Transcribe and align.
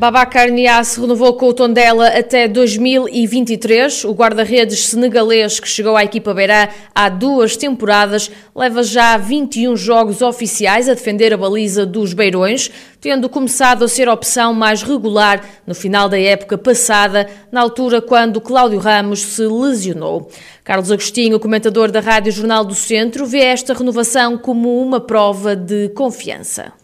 Babacar 0.00 0.48
Niasse 0.48 0.98
renovou 0.98 1.34
com 1.34 1.46
o 1.48 1.52
Tondela 1.52 2.08
até 2.08 2.48
2023. 2.48 4.04
O 4.04 4.12
guarda-redes 4.12 4.86
senegalês 4.86 5.60
que 5.60 5.68
chegou 5.68 5.94
à 5.94 6.02
equipa 6.02 6.32
beirã 6.32 6.68
há 6.94 7.10
duas 7.10 7.54
temporadas 7.54 8.30
leva 8.56 8.82
já 8.82 9.18
21 9.18 9.76
jogos 9.76 10.22
oficiais 10.22 10.88
a 10.88 10.94
defender 10.94 11.34
a 11.34 11.36
baliza 11.36 11.84
dos 11.84 12.14
Beirões, 12.14 12.70
tendo 12.98 13.28
começado 13.28 13.84
a 13.84 13.88
ser 13.88 14.08
a 14.08 14.14
opção 14.14 14.54
mais 14.54 14.82
regular 14.82 15.44
no 15.66 15.74
final 15.74 16.08
da 16.08 16.18
época 16.18 16.56
passada, 16.56 17.28
na 17.52 17.60
altura 17.60 18.00
quando 18.00 18.40
Cláudio 18.40 18.78
Ramos 18.78 19.20
se 19.20 19.42
lesionou. 19.42 20.30
Carlos 20.64 20.90
Agostinho, 20.90 21.38
comentador 21.38 21.90
da 21.90 22.00
Rádio 22.00 22.32
Jornal 22.32 22.64
do 22.64 22.74
Centro, 22.74 23.26
vê 23.26 23.40
esta 23.40 23.74
renovação 23.74 24.38
como 24.38 24.80
uma 24.80 24.98
prova 24.98 25.54
de 25.54 25.90
confiança 25.90 26.79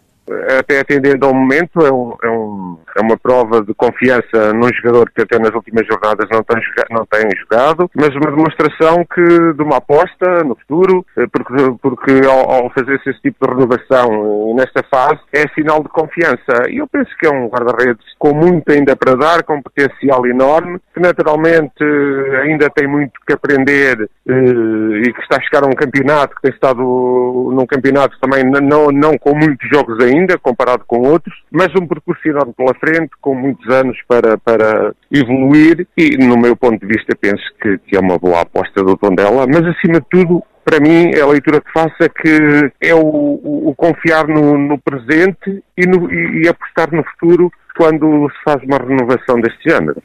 até 0.59 0.79
atendendo 0.79 1.25
ao 1.25 1.33
momento, 1.33 1.85
é, 1.85 1.91
um, 1.91 2.13
é, 2.23 2.29
um, 2.29 2.77
é, 2.95 3.01
uma 3.01 3.17
prova 3.17 3.61
de 3.61 3.73
confiança 3.73 4.53
num 4.53 4.69
jogador 4.73 5.11
que 5.15 5.21
até 5.21 5.39
nas 5.39 5.53
últimas 5.53 5.85
jornadas 5.87 6.27
não 6.31 6.43
tem, 6.43 6.61
não 6.91 7.05
tem 7.05 7.29
jogado, 7.37 7.89
mas 7.95 8.09
uma 8.15 8.31
demonstração 8.31 9.05
que, 9.05 9.53
de 9.53 9.63
uma 9.63 9.77
aposta 9.77 10.43
no 10.43 10.55
futuro, 10.55 11.05
eh, 11.17 11.27
porque, 11.31 11.53
porque 11.81 12.27
ao, 12.27 12.51
ao 12.51 12.69
fazer-se 12.71 13.09
esse 13.09 13.21
tipo 13.21 13.45
de 13.45 13.53
renovação 13.53 14.53
nesta 14.55 14.83
fase, 14.89 15.19
é 15.33 15.47
sinal 15.53 15.81
de 15.81 15.89
confiança. 15.89 16.69
E 16.69 16.77
eu 16.77 16.87
penso 16.87 17.09
que 17.19 17.27
é 17.27 17.29
um 17.29 17.47
guarda-redes 17.47 18.05
com 18.17 18.33
muito 18.33 18.71
ainda 18.71 18.95
para 18.95 19.15
dar, 19.15 19.43
com 19.43 19.55
um 19.55 19.61
potencial 19.61 20.25
enorme, 20.25 20.79
que 20.93 20.99
naturalmente 20.99 21.81
eh, 21.81 22.41
ainda 22.43 22.69
tem 22.69 22.87
muito 22.87 23.13
que 23.25 23.33
aprender 23.33 24.09
eh, 24.27 25.01
e 25.05 25.13
que 25.13 25.21
está 25.21 25.37
a 25.37 25.41
chegar 25.41 25.63
a 25.63 25.67
um 25.67 25.75
campeonato, 25.75 26.35
que 26.35 26.41
tem 26.41 26.51
estado 26.51 26.81
num 26.81 27.65
campeonato 27.65 28.17
também 28.19 28.43
não, 28.43 28.87
não 28.87 29.17
com 29.17 29.35
muitos 29.35 29.67
jogos 29.69 29.99
ainda, 30.03 30.16
ainda, 30.17 30.37
comparado 30.37 30.83
com 30.85 31.01
outros, 31.01 31.35
mas 31.51 31.69
um 31.75 31.87
percurso 31.87 32.27
enorme 32.27 32.53
pela 32.53 32.73
frente, 32.75 33.11
com 33.21 33.35
muitos 33.35 33.67
anos 33.73 33.97
para, 34.07 34.37
para 34.37 34.93
evoluir 35.11 35.87
e, 35.97 36.17
no 36.17 36.37
meu 36.37 36.55
ponto 36.55 36.79
de 36.79 36.87
vista, 36.87 37.15
penso 37.19 37.43
que, 37.61 37.77
que 37.79 37.95
é 37.95 37.99
uma 37.99 38.17
boa 38.17 38.41
aposta 38.41 38.83
do 38.83 38.97
Tondela, 38.97 39.45
mas 39.47 39.65
acima 39.65 39.99
de 39.99 40.07
tudo, 40.09 40.43
para 40.63 40.79
mim, 40.79 41.15
a 41.15 41.25
leitura 41.27 41.61
que 41.61 41.71
faço 41.71 41.95
é 42.01 42.09
que 42.09 42.71
é 42.81 42.93
o, 42.93 42.99
o, 43.69 43.73
confiar 43.75 44.27
no, 44.27 44.57
no 44.57 44.77
presente 44.77 45.63
e, 45.77 45.87
no, 45.87 46.11
e, 46.11 46.43
e 46.43 46.47
apostar 46.47 46.91
no 46.91 47.03
futuro 47.03 47.51
quando 47.77 48.29
se 48.31 48.43
faz 48.43 48.61
uma 48.63 48.77
renovação 48.77 49.39
deste 49.39 49.69
género. 49.69 50.01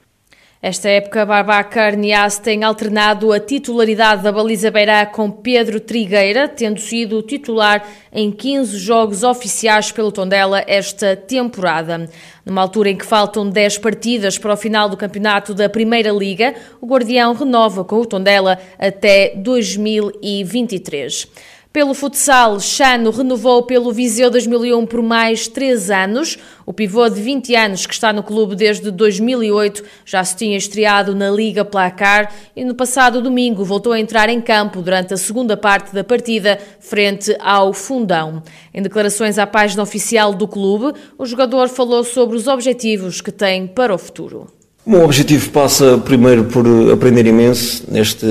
Esta 0.62 0.88
época, 0.88 1.26
Babacar 1.26 1.96
Nias 1.96 2.38
tem 2.38 2.62
alternado 2.62 3.32
a 3.32 3.40
titularidade 3.40 4.22
da 4.22 4.30
baliza 4.30 4.70
beirá 4.70 5.04
com 5.04 5.28
Pedro 5.28 5.80
Trigueira, 5.80 6.46
tendo 6.46 6.78
sido 6.78 7.20
titular 7.20 7.84
em 8.12 8.30
15 8.30 8.78
jogos 8.78 9.24
oficiais 9.24 9.90
pelo 9.90 10.12
Tondela 10.12 10.62
esta 10.68 11.16
temporada. 11.16 12.08
Numa 12.46 12.62
altura 12.62 12.90
em 12.90 12.96
que 12.96 13.04
faltam 13.04 13.50
10 13.50 13.78
partidas 13.78 14.38
para 14.38 14.52
o 14.52 14.56
final 14.56 14.88
do 14.88 14.96
campeonato 14.96 15.52
da 15.52 15.68
Primeira 15.68 16.12
Liga, 16.12 16.54
o 16.80 16.86
Guardião 16.86 17.34
renova 17.34 17.84
com 17.84 17.96
o 17.96 18.06
Tondela 18.06 18.56
até 18.78 19.34
2023. 19.34 21.26
Pelo 21.72 21.94
futsal, 21.94 22.60
Chano 22.60 23.10
renovou 23.10 23.62
pelo 23.62 23.94
Viseu 23.94 24.30
2001 24.30 24.84
por 24.84 25.00
mais 25.00 25.48
três 25.48 25.90
anos. 25.90 26.36
O 26.66 26.72
pivô 26.72 27.08
de 27.08 27.18
20 27.18 27.54
anos, 27.54 27.86
que 27.86 27.94
está 27.94 28.12
no 28.12 28.22
clube 28.22 28.54
desde 28.54 28.90
2008, 28.90 29.82
já 30.04 30.22
se 30.22 30.36
tinha 30.36 30.58
estreado 30.58 31.14
na 31.14 31.30
Liga 31.30 31.64
Placar 31.64 32.30
e 32.54 32.62
no 32.62 32.74
passado 32.74 33.22
domingo 33.22 33.64
voltou 33.64 33.94
a 33.94 33.98
entrar 33.98 34.28
em 34.28 34.38
campo 34.38 34.82
durante 34.82 35.14
a 35.14 35.16
segunda 35.16 35.56
parte 35.56 35.94
da 35.94 36.04
partida, 36.04 36.58
frente 36.78 37.34
ao 37.40 37.72
Fundão. 37.72 38.42
Em 38.74 38.82
declarações 38.82 39.38
à 39.38 39.46
página 39.46 39.82
oficial 39.82 40.34
do 40.34 40.46
clube, 40.46 40.92
o 41.16 41.24
jogador 41.24 41.70
falou 41.70 42.04
sobre 42.04 42.36
os 42.36 42.48
objetivos 42.48 43.22
que 43.22 43.32
tem 43.32 43.66
para 43.66 43.94
o 43.94 43.98
futuro. 43.98 44.46
O 44.84 44.90
meu 44.90 45.04
objetivo 45.04 45.48
passa 45.50 45.96
primeiro 45.96 46.44
por 46.44 46.66
aprender 46.92 47.24
imenso 47.24 47.84
neste 47.88 48.26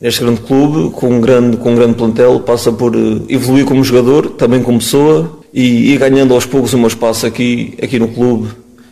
neste 0.00 0.20
grande 0.20 0.40
clube, 0.40 0.90
com 0.94 1.08
um 1.08 1.20
grande, 1.20 1.56
com 1.56 1.72
um 1.72 1.74
grande 1.74 1.94
plantel, 1.94 2.40
passa 2.40 2.72
por 2.72 2.94
eh, 2.94 3.20
evoluir 3.28 3.64
como 3.64 3.82
jogador, 3.82 4.30
também 4.30 4.62
como 4.62 4.78
pessoa 4.78 5.40
e 5.52 5.92
ir 5.92 5.98
ganhando 5.98 6.34
aos 6.34 6.44
poucos 6.44 6.74
o 6.74 6.78
meu 6.78 6.88
espaço 6.88 7.26
aqui, 7.26 7.76
aqui 7.82 7.98
no 7.98 8.08
clube 8.08 8.50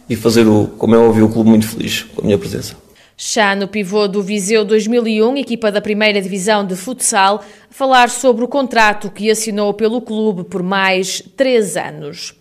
e 0.09 0.17
fazer, 0.17 0.47
o, 0.47 0.69
como 0.79 0.95
é 0.95 0.99
óbvio, 0.99 1.27
o 1.27 1.29
clube 1.33 1.51
muito 1.51 1.69
feliz 1.69 2.03
com 2.15 2.23
a 2.23 2.25
minha 2.25 2.39
presença. 2.39 2.77
Chá 3.17 3.55
no 3.55 3.69
pivô 3.69 4.09
do 4.09 4.23
Viseu 4.23 4.65
2001, 4.65 5.37
equipa 5.37 5.71
da 5.71 5.81
primeira 5.81 6.21
divisão 6.21 6.67
de 6.67 6.75
futsal, 6.75 7.45
a 7.71 7.73
falar 7.73 8.11
sobre 8.11 8.45
o 8.45 8.49
contrato 8.49 9.09
que 9.09 9.31
assinou 9.31 9.73
pelo 9.73 10.01
clube 10.01 10.43
por 10.43 10.65
mais 10.65 11.23
três 11.37 11.77
anos. 11.77 12.35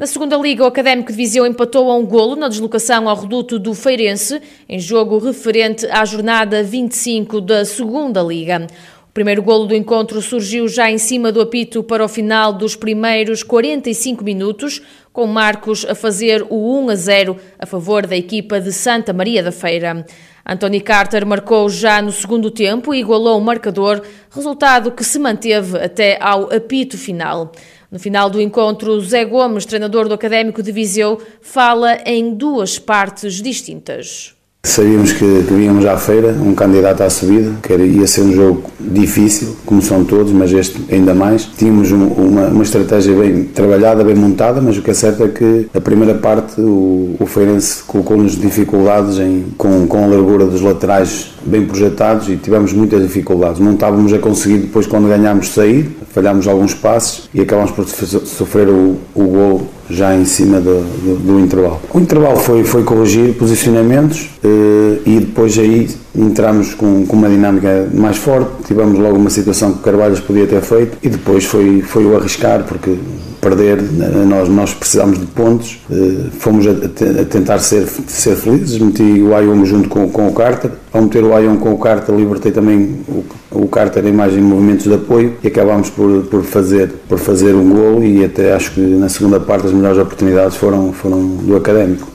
Na 0.00 0.06
segunda 0.06 0.34
liga, 0.34 0.64
o 0.64 0.66
Académico 0.66 1.10
de 1.10 1.16
Viseu 1.18 1.44
empatou 1.44 1.90
a 1.90 1.94
um 1.94 2.06
golo 2.06 2.34
na 2.34 2.48
deslocação 2.48 3.06
ao 3.06 3.14
reduto 3.14 3.58
do 3.58 3.74
Feirense, 3.74 4.40
em 4.66 4.78
jogo 4.78 5.18
referente 5.18 5.86
à 5.90 6.06
jornada 6.06 6.62
25 6.62 7.38
da 7.38 7.66
segunda 7.66 8.22
liga. 8.22 8.66
O 9.06 9.12
primeiro 9.12 9.42
golo 9.42 9.66
do 9.66 9.74
encontro 9.74 10.22
surgiu 10.22 10.68
já 10.68 10.90
em 10.90 10.96
cima 10.96 11.30
do 11.30 11.38
apito 11.38 11.82
para 11.82 12.02
o 12.02 12.08
final 12.08 12.50
dos 12.50 12.74
primeiros 12.74 13.42
45 13.42 14.24
minutos, 14.24 14.80
com 15.12 15.26
Marcos 15.26 15.84
a 15.84 15.94
fazer 15.94 16.46
o 16.48 16.80
1 16.80 16.88
a 16.88 16.94
0 16.94 17.36
a 17.58 17.66
favor 17.66 18.06
da 18.06 18.16
equipa 18.16 18.58
de 18.58 18.72
Santa 18.72 19.12
Maria 19.12 19.42
da 19.42 19.52
Feira. 19.52 20.06
Anthony 20.46 20.80
Carter 20.80 21.26
marcou 21.26 21.68
já 21.68 22.00
no 22.00 22.10
segundo 22.10 22.50
tempo 22.50 22.94
e 22.94 23.00
igualou 23.00 23.36
o 23.36 23.44
marcador, 23.44 24.00
resultado 24.30 24.92
que 24.92 25.04
se 25.04 25.18
manteve 25.18 25.76
até 25.76 26.16
ao 26.18 26.50
apito 26.50 26.96
final. 26.96 27.52
No 27.90 27.98
final 27.98 28.30
do 28.30 28.40
encontro, 28.40 29.00
Zé 29.00 29.24
Gomes, 29.24 29.66
treinador 29.66 30.06
do 30.06 30.14
Académico 30.14 30.62
de 30.62 30.70
Viseu, 30.70 31.20
fala 31.42 31.98
em 32.06 32.34
duas 32.34 32.78
partes 32.78 33.42
distintas. 33.42 34.36
Sabíamos 34.62 35.12
que, 35.14 35.24
vínhamos 35.24 35.86
à 35.86 35.96
feira, 35.96 36.32
um 36.32 36.54
candidato 36.54 37.02
à 37.02 37.08
subida, 37.08 37.50
que 37.62 37.72
era, 37.72 37.82
ia 37.82 38.06
ser 38.06 38.20
um 38.20 38.32
jogo 38.32 38.70
difícil, 38.78 39.56
como 39.64 39.80
são 39.80 40.04
todos, 40.04 40.32
mas 40.32 40.52
este 40.52 40.78
ainda 40.92 41.14
mais. 41.14 41.46
Tínhamos 41.46 41.90
um, 41.90 42.06
uma, 42.06 42.46
uma 42.48 42.62
estratégia 42.62 43.16
bem 43.16 43.44
trabalhada, 43.44 44.04
bem 44.04 44.14
montada, 44.14 44.60
mas 44.60 44.76
o 44.76 44.82
que 44.82 44.90
é 44.90 44.94
certo 44.94 45.24
é 45.24 45.28
que 45.28 45.66
a 45.74 45.80
primeira 45.80 46.14
parte 46.14 46.60
o, 46.60 47.16
o 47.18 47.26
Feirense 47.26 47.82
colocou-nos 47.84 48.38
dificuldades 48.38 49.18
em, 49.18 49.46
com, 49.56 49.86
com 49.86 50.04
a 50.04 50.06
largura 50.06 50.44
dos 50.44 50.60
laterais 50.60 51.32
bem 51.44 51.66
projetados 51.66 52.28
e 52.28 52.36
tivemos 52.36 52.72
muitas 52.72 53.02
dificuldades. 53.02 53.60
Não 53.60 53.74
estávamos 53.74 54.12
a 54.12 54.18
conseguir 54.18 54.58
depois, 54.58 54.86
quando 54.86 55.08
ganhámos, 55.08 55.48
sair, 55.48 55.96
falhámos 56.12 56.46
alguns 56.46 56.74
passos 56.74 57.28
e 57.34 57.40
acabámos 57.40 57.70
por 57.72 57.86
sofrer 57.86 58.68
o, 58.68 58.96
o 59.14 59.24
gol 59.24 59.68
já 59.88 60.14
em 60.14 60.24
cima 60.24 60.60
do, 60.60 60.80
do, 60.80 61.16
do, 61.18 61.40
intervalo. 61.40 61.80
O 61.92 61.98
intervalo 61.98 62.36
foi, 62.36 62.62
foi 62.64 62.84
corrigir 62.84 63.34
posicionamentos 63.34 64.30
eh, 64.44 64.98
e 65.04 65.20
depois 65.20 65.58
aí 65.58 65.88
entramos 66.14 66.74
com, 66.74 67.06
com 67.06 67.16
uma 67.16 67.28
dinâmica 67.28 67.88
mais 67.94 68.16
forte, 68.16 68.50
tivemos 68.66 68.98
logo 68.98 69.16
uma 69.16 69.30
situação 69.30 69.72
que 69.72 69.78
o 69.78 69.82
Carvalhas 69.82 70.20
podia 70.20 70.46
ter 70.46 70.60
feito 70.60 70.98
e 71.02 71.08
depois 71.08 71.44
foi, 71.44 71.82
foi 71.82 72.04
o 72.04 72.16
arriscar, 72.16 72.64
porque 72.64 72.96
perder, 73.40 73.80
nós, 74.26 74.48
nós 74.48 74.74
precisamos 74.74 75.18
de 75.18 75.26
pontos, 75.26 75.80
eh, 75.90 76.28
fomos 76.38 76.66
a, 76.66 76.72
a, 76.72 77.24
tentar 77.24 77.58
ser, 77.58 77.86
ser 78.06 78.36
felizes, 78.36 78.78
meti 78.78 79.02
o 79.02 79.34
Ayom 79.34 79.64
junto 79.64 79.88
com, 79.88 80.10
com 80.10 80.28
o 80.28 80.32
Carter, 80.32 80.70
ao 80.92 81.02
meter 81.02 81.24
o 81.24 81.34
Ayom 81.34 81.56
com 81.56 81.72
o 81.72 81.78
Carter 81.78 82.14
libertei 82.14 82.52
também 82.52 82.98
o, 83.08 83.24
o 83.50 83.66
Carter 83.68 84.04
em 84.06 84.12
mais 84.12 84.34
em 84.34 84.42
movimentos 84.42 84.84
de 84.84 84.94
apoio 84.94 85.34
e 85.42 85.48
acabámos 85.48 85.88
por, 85.88 86.24
por, 86.24 86.42
fazer, 86.42 86.92
por 87.08 87.18
fazer 87.18 87.54
um 87.54 87.70
gol 87.70 88.04
e 88.04 88.24
até 88.24 88.52
acho 88.52 88.72
que 88.72 88.80
na 88.80 89.08
segunda 89.08 89.40
parte 89.40 89.66
as 89.66 89.72
melhores 89.72 89.98
oportunidades 89.98 90.56
foram, 90.56 90.92
foram 90.92 91.26
do 91.26 91.56
Académico. 91.56 92.09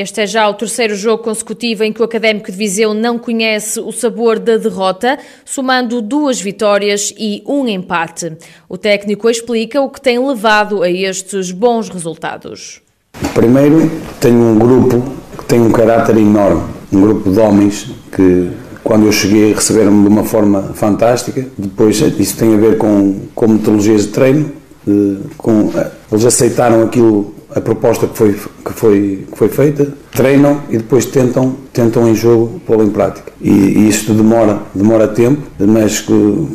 Este 0.00 0.22
é 0.22 0.26
já 0.26 0.48
o 0.48 0.54
terceiro 0.54 0.96
jogo 0.96 1.22
consecutivo 1.22 1.84
em 1.84 1.92
que 1.92 2.00
o 2.00 2.04
Académico 2.06 2.50
de 2.50 2.56
Viseu 2.56 2.94
não 2.94 3.18
conhece 3.18 3.78
o 3.78 3.92
sabor 3.92 4.38
da 4.38 4.56
derrota, 4.56 5.18
somando 5.44 6.00
duas 6.00 6.40
vitórias 6.40 7.12
e 7.18 7.42
um 7.46 7.68
empate. 7.68 8.32
O 8.66 8.78
técnico 8.78 9.28
explica 9.28 9.78
o 9.78 9.90
que 9.90 10.00
tem 10.00 10.18
levado 10.18 10.82
a 10.82 10.90
estes 10.90 11.50
bons 11.50 11.90
resultados. 11.90 12.80
Primeiro, 13.34 13.90
tenho 14.18 14.38
um 14.38 14.58
grupo 14.58 15.04
que 15.36 15.44
tem 15.44 15.60
um 15.60 15.70
caráter 15.70 16.16
enorme, 16.16 16.62
um 16.90 17.02
grupo 17.02 17.30
de 17.30 17.38
homens 17.38 17.90
que 18.10 18.48
quando 18.82 19.04
eu 19.04 19.12
cheguei 19.12 19.52
receberam-me 19.52 20.02
de 20.02 20.08
uma 20.08 20.24
forma 20.24 20.62
fantástica. 20.72 21.46
Depois 21.58 22.00
isso 22.00 22.38
tem 22.38 22.54
a 22.54 22.56
ver 22.56 22.78
com, 22.78 23.20
com 23.34 23.48
metodologias 23.48 24.06
de 24.06 24.08
treino, 24.08 24.50
com, 25.36 25.70
eles 26.10 26.24
aceitaram 26.24 26.84
aquilo 26.84 27.34
a 27.54 27.60
proposta 27.60 28.06
que 28.06 28.16
foi, 28.16 28.32
que 28.32 28.72
foi, 28.72 29.26
que 29.30 29.38
foi 29.38 29.48
feita, 29.48 29.92
treinam 30.12 30.62
e 30.68 30.76
depois 30.76 31.04
tentam, 31.06 31.56
tentam 31.72 32.08
em 32.08 32.14
jogo 32.14 32.60
pô-la 32.66 32.84
em 32.84 32.90
prática. 32.90 33.32
E, 33.40 33.50
e 33.50 33.88
isto 33.88 34.12
demora, 34.12 34.62
demora 34.74 35.08
tempo, 35.08 35.42
mas 35.58 36.00
que, 36.00 36.48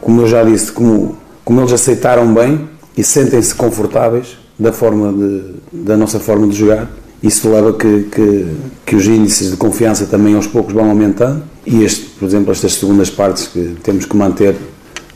como 0.00 0.22
eu 0.22 0.26
já 0.26 0.42
disse, 0.42 0.72
como, 0.72 1.16
como 1.44 1.60
eles 1.60 1.72
aceitaram 1.72 2.32
bem 2.32 2.68
e 2.96 3.04
sentem-se 3.04 3.54
confortáveis 3.54 4.38
da, 4.58 4.72
forma 4.72 5.12
de, 5.12 5.54
da 5.72 5.96
nossa 5.96 6.18
forma 6.18 6.46
de 6.46 6.56
jogar, 6.56 6.90
Isso 7.22 7.50
leva 7.50 7.74
que, 7.74 8.04
que, 8.04 8.46
que 8.86 8.96
os 8.96 9.06
índices 9.06 9.50
de 9.50 9.56
confiança 9.56 10.06
também 10.06 10.34
aos 10.34 10.46
poucos 10.46 10.72
vão 10.72 10.88
aumentando 10.88 11.42
e 11.66 11.84
este, 11.84 12.06
por 12.18 12.26
exemplo, 12.26 12.50
estas 12.50 12.74
segundas 12.74 13.10
partes 13.10 13.46
que 13.46 13.76
temos 13.82 14.06
que 14.06 14.16
manter 14.16 14.56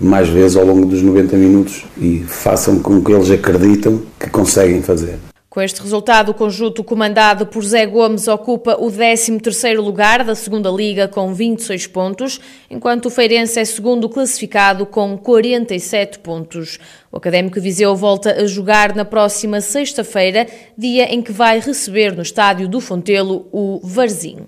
mais 0.01 0.29
vezes 0.29 0.57
ao 0.57 0.65
longo 0.65 0.87
dos 0.87 1.03
90 1.03 1.37
minutos 1.37 1.85
e 1.97 2.21
façam 2.21 2.79
com 2.79 3.03
que 3.03 3.13
eles 3.13 3.31
acreditam 3.31 4.03
que 4.19 4.29
conseguem 4.31 4.83
fazer. 4.83 5.19
Com 5.55 5.63
este 5.63 5.81
resultado, 5.81 6.31
o 6.31 6.35
conjunto 6.35 6.83
comandado 6.83 7.47
por 7.47 7.65
Zé 7.65 7.87
Gomes 7.87 8.27
ocupa 8.27 8.77
o 8.77 8.91
13º 8.91 9.77
lugar 9.77 10.25
da 10.25 10.35
segunda 10.35 10.69
Liga 10.69 11.07
com 11.07 11.33
26 11.33 11.87
pontos, 11.87 12.41
enquanto 12.69 13.07
o 13.07 13.11
Feirense 13.11 13.61
é 13.61 13.65
segundo 13.65 14.09
classificado 14.09 14.85
com 14.85 15.17
47 15.17 16.19
pontos. 16.19 16.81
O 17.13 17.19
Académico 17.19 17.61
Viseu 17.61 17.95
volta 17.95 18.33
a 18.33 18.49
jogar 18.49 18.97
na 18.97 19.05
próxima 19.05 19.61
sexta-feira, 19.61 20.49
dia 20.77 21.05
em 21.05 21.23
que 21.23 21.31
vai 21.31 21.61
receber 21.61 22.17
no 22.17 22.23
estádio 22.23 22.67
do 22.67 22.81
Fontelo 22.81 23.47
o 23.53 23.79
Varzim. 23.85 24.39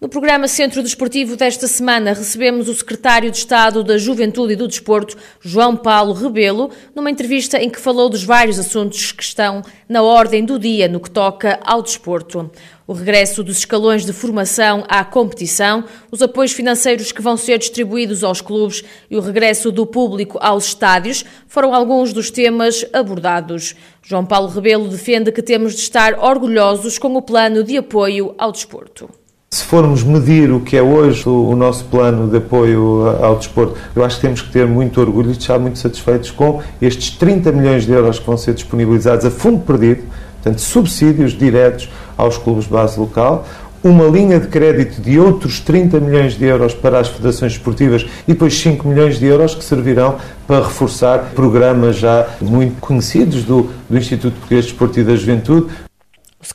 No 0.00 0.08
programa 0.08 0.46
Centro 0.46 0.80
Desportivo 0.80 1.34
desta 1.34 1.66
semana 1.66 2.12
recebemos 2.12 2.68
o 2.68 2.74
secretário 2.74 3.32
de 3.32 3.38
Estado 3.38 3.82
da 3.82 3.98
Juventude 3.98 4.52
e 4.52 4.56
do 4.56 4.68
Desporto, 4.68 5.16
João 5.40 5.76
Paulo 5.76 6.12
Rebelo, 6.12 6.70
numa 6.94 7.10
entrevista 7.10 7.60
em 7.60 7.68
que 7.68 7.80
falou 7.80 8.08
dos 8.08 8.22
vários 8.22 8.60
assuntos 8.60 9.10
que 9.10 9.24
estão 9.24 9.60
na 9.88 10.00
ordem 10.00 10.44
do 10.44 10.56
dia 10.56 10.86
no 10.86 11.00
que 11.00 11.10
toca 11.10 11.58
ao 11.64 11.82
desporto. 11.82 12.48
O 12.86 12.92
regresso 12.92 13.42
dos 13.42 13.58
escalões 13.58 14.06
de 14.06 14.12
formação 14.12 14.84
à 14.86 15.04
competição, 15.04 15.84
os 16.12 16.22
apoios 16.22 16.52
financeiros 16.52 17.10
que 17.10 17.20
vão 17.20 17.36
ser 17.36 17.58
distribuídos 17.58 18.22
aos 18.22 18.40
clubes 18.40 18.84
e 19.10 19.16
o 19.16 19.20
regresso 19.20 19.72
do 19.72 19.84
público 19.84 20.38
aos 20.40 20.66
estádios 20.66 21.24
foram 21.48 21.74
alguns 21.74 22.12
dos 22.12 22.30
temas 22.30 22.86
abordados. 22.92 23.74
João 24.00 24.24
Paulo 24.24 24.46
Rebelo 24.46 24.86
defende 24.86 25.32
que 25.32 25.42
temos 25.42 25.74
de 25.74 25.80
estar 25.80 26.20
orgulhosos 26.20 27.00
com 27.00 27.16
o 27.16 27.20
plano 27.20 27.64
de 27.64 27.76
apoio 27.76 28.32
ao 28.38 28.52
desporto. 28.52 29.10
Se 29.50 29.64
formos 29.64 30.02
medir 30.02 30.52
o 30.52 30.60
que 30.60 30.76
é 30.76 30.82
hoje 30.82 31.26
o, 31.26 31.56
nosso 31.56 31.86
plano 31.86 32.28
de 32.28 32.36
apoio 32.36 33.08
ao 33.22 33.34
desporto, 33.34 33.76
eu 33.96 34.04
acho 34.04 34.16
que 34.16 34.20
temos 34.20 34.42
que 34.42 34.52
ter 34.52 34.66
muito 34.66 35.00
orgulho 35.00 35.30
e 35.30 35.32
estar 35.32 35.58
muito 35.58 35.78
satisfeitos 35.78 36.30
com 36.30 36.62
estes 36.82 37.12
30 37.12 37.50
milhões 37.52 37.86
de 37.86 37.92
euros 37.92 38.18
que 38.18 38.26
vão 38.26 38.36
ser 38.36 38.52
disponibilizados 38.52 39.24
a 39.24 39.30
fundo 39.30 39.60
perdido, 39.60 40.02
portanto, 40.34 40.60
subsídios 40.60 41.32
diretos 41.32 41.88
aos 42.14 42.36
clubes 42.36 42.64
de 42.64 42.70
base 42.70 43.00
local, 43.00 43.48
uma 43.82 44.04
linha 44.04 44.38
de 44.38 44.48
crédito 44.48 45.00
de 45.00 45.18
outros 45.18 45.60
30 45.60 45.98
milhões 45.98 46.34
de 46.34 46.44
euros 46.44 46.74
para 46.74 47.00
as 47.00 47.08
federações 47.08 47.52
esportivas 47.52 48.04
e 48.26 48.34
depois 48.34 48.52
5 48.60 48.86
milhões 48.86 49.18
de 49.18 49.24
euros 49.24 49.54
que 49.54 49.64
servirão 49.64 50.16
para 50.46 50.62
reforçar 50.62 51.30
programas 51.34 51.96
já 51.96 52.26
muito 52.42 52.78
conhecidos 52.80 53.44
do, 53.44 53.70
do 53.88 53.96
Instituto 53.96 54.34
Português 54.34 54.66
de 54.66 54.72
Desporto 54.72 55.00
e 55.00 55.04
da 55.04 55.16
Juventude, 55.16 55.68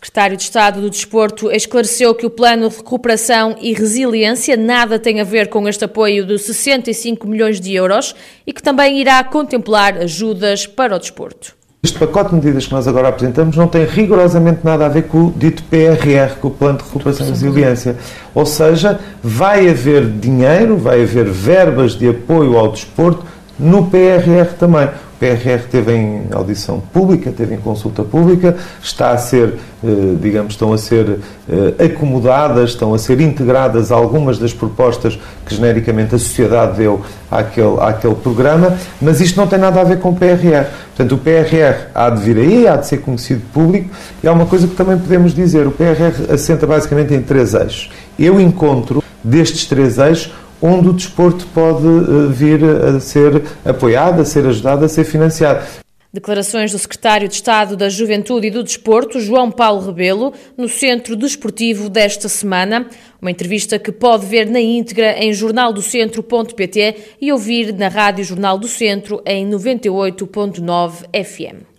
secretário 0.03 0.35
de 0.35 0.43
Estado 0.43 0.81
do 0.81 0.89
Desporto 0.89 1.49
esclareceu 1.49 2.13
que 2.13 2.25
o 2.25 2.29
plano 2.29 2.67
de 2.69 2.75
recuperação 2.75 3.55
e 3.61 3.73
resiliência 3.73 4.57
nada 4.57 4.99
tem 4.99 5.21
a 5.21 5.23
ver 5.23 5.47
com 5.47 5.65
este 5.67 5.85
apoio 5.85 6.25
de 6.25 6.37
65 6.37 7.25
milhões 7.25 7.61
de 7.61 7.73
euros 7.73 8.13
e 8.45 8.51
que 8.51 8.61
também 8.61 8.99
irá 8.99 9.23
contemplar 9.23 9.97
ajudas 9.97 10.67
para 10.67 10.97
o 10.97 10.99
desporto. 10.99 11.55
Este 11.81 11.97
pacote 11.97 12.31
de 12.31 12.35
medidas 12.35 12.65
que 12.65 12.73
nós 12.73 12.85
agora 12.85 13.07
apresentamos 13.07 13.55
não 13.55 13.67
tem 13.67 13.85
rigorosamente 13.85 14.59
nada 14.63 14.85
a 14.85 14.89
ver 14.89 15.03
com 15.03 15.27
o 15.27 15.31
dito 15.31 15.63
PRR, 15.63 16.35
com 16.39 16.49
o 16.49 16.51
Plano 16.51 16.79
de 16.79 16.83
Recuperação 16.83 17.25
e 17.25 17.29
Resiliência. 17.29 17.95
Ou 18.35 18.45
seja, 18.45 18.99
vai 19.21 19.69
haver 19.69 20.05
dinheiro, 20.05 20.77
vai 20.77 21.01
haver 21.01 21.29
verbas 21.29 21.93
de 21.93 22.09
apoio 22.09 22.57
ao 22.57 22.71
desporto 22.73 23.25
no 23.57 23.89
PRR 23.89 24.53
também. 24.59 24.89
PRR 25.23 25.63
teve 25.71 25.95
em 25.95 26.23
audição 26.33 26.81
pública, 26.81 27.31
teve 27.31 27.55
em 27.55 27.57
consulta 27.57 28.03
pública, 28.03 28.57
está 28.81 29.11
a 29.11 29.17
ser, 29.17 29.53
eh, 29.81 30.15
digamos, 30.21 30.53
estão 30.53 30.73
a 30.73 30.77
ser 30.77 31.19
eh, 31.49 31.85
acomodadas, 31.85 32.71
estão 32.71 32.93
a 32.93 32.99
ser 32.99 33.21
integradas 33.21 33.89
algumas 33.89 34.37
das 34.37 34.51
propostas 34.51 35.17
que 35.45 35.55
genericamente 35.55 36.13
a 36.13 36.19
sociedade 36.19 36.75
deu 36.75 37.01
àquele, 37.31 37.79
àquele 37.79 38.15
programa, 38.15 38.77
mas 39.01 39.21
isto 39.21 39.37
não 39.37 39.47
tem 39.47 39.57
nada 39.57 39.79
a 39.79 39.85
ver 39.85 39.99
com 39.99 40.09
o 40.09 40.15
PRR. 40.15 40.65
Portanto, 40.93 41.15
o 41.15 41.17
PRR 41.17 41.87
há 41.95 42.09
de 42.09 42.21
vir 42.21 42.37
aí, 42.37 42.67
há 42.67 42.75
de 42.75 42.85
ser 42.85 42.97
conhecido 42.97 43.43
público, 43.53 43.91
e 44.21 44.27
há 44.27 44.33
uma 44.33 44.45
coisa 44.45 44.67
que 44.67 44.75
também 44.75 44.97
podemos 44.97 45.33
dizer, 45.33 45.65
o 45.65 45.71
PRR 45.71 46.33
assenta 46.33 46.67
basicamente 46.67 47.13
em 47.13 47.21
três 47.21 47.53
eixos. 47.53 47.89
Eu 48.19 48.41
encontro 48.41 49.01
destes 49.23 49.65
três 49.65 49.97
eixos 49.99 50.33
onde 50.63 50.87
o 50.87 50.93
desporto 50.93 51.45
pode 51.47 51.85
eh, 51.85 52.31
vir 52.31 52.63
a 52.63 52.97
ser 53.01 53.43
apoiado, 53.65 54.21
a 54.21 54.25
ser 54.25 54.47
ajudado, 54.47 54.85
a 54.85 54.87
ser 54.87 55.03
financiado. 55.03 55.83
Declarações 56.13 56.71
do 56.71 56.77
secretário 56.77 57.27
de 57.27 57.33
Estado 57.33 57.75
da 57.75 57.89
Juventude 57.89 58.47
e 58.47 58.51
do 58.51 58.63
Desporto, 58.63 59.19
João 59.19 59.49
Paulo 59.49 59.81
Rebelo, 59.87 60.31
no 60.55 60.69
Centro 60.69 61.15
Desportivo 61.15 61.89
desta 61.89 62.29
semana. 62.29 62.87
Uma 63.19 63.31
entrevista 63.31 63.79
que 63.79 63.91
pode 63.91 64.25
ver 64.27 64.47
na 64.47 64.61
íntegra 64.61 65.17
em 65.17 65.33
jornaldocentro.pt 65.33 66.95
e 67.19 67.31
ouvir 67.31 67.73
na 67.73 67.87
Rádio 67.87 68.23
Jornal 68.23 68.59
do 68.59 68.67
Centro 68.67 69.23
em 69.25 69.49
98.9 69.49 71.25
FM. 71.25 71.72